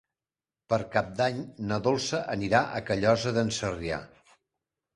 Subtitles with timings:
[0.71, 1.43] Per Cap d'Any
[1.73, 4.05] na Dolça anirà a Callosa d'en Sarrià.